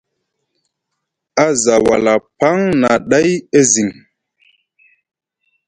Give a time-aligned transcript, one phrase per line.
[1.45, 3.89] A za wala paŋ na ɗay e ziŋ.